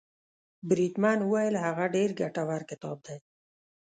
بریدمن 0.69 1.19
وویل 1.23 1.55
هغه 1.65 1.85
ډېر 1.95 2.09
ګټور 2.21 2.61
کتاب 2.69 2.97
دی. 3.07 3.17